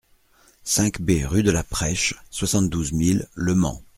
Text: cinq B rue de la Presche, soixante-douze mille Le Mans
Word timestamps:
cinq 0.63 0.99
B 0.99 1.21
rue 1.27 1.43
de 1.43 1.51
la 1.51 1.61
Presche, 1.63 2.15
soixante-douze 2.31 2.91
mille 2.91 3.27
Le 3.35 3.53
Mans 3.53 3.83